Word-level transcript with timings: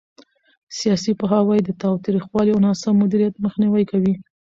سیاسي 0.79 1.11
پوهاوی 1.19 1.59
د 1.63 1.69
تاوتریخوالي 1.81 2.51
او 2.53 2.59
ناسم 2.65 2.93
مدیریت 3.03 3.33
مخنیوي 3.45 3.83
کوي 3.91 4.13